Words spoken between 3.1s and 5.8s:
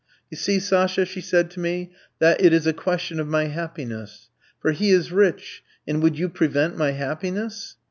of my happiness; for he is rich,